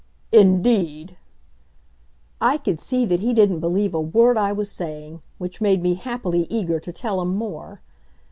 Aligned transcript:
"Indeed!" 0.31 1.15
I 2.41 2.57
could 2.57 2.79
see 2.79 3.05
that 3.05 3.19
he 3.19 3.35
didn't 3.35 3.59
believe 3.59 3.93
a 3.93 4.01
word 4.01 4.35
I 4.35 4.51
was 4.51 4.71
saying, 4.71 5.21
which 5.37 5.61
made 5.61 5.83
me 5.83 5.93
happily 5.93 6.47
eager 6.49 6.79
to 6.79 6.91
tell 6.91 7.21
him 7.21 7.35
more. 7.35 7.81